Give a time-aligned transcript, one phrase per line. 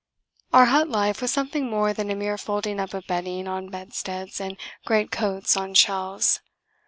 [0.51, 4.41] Our hut life was something more than a mere folding up of bedding on bedsteads
[4.41, 6.39] and great coats on shelves.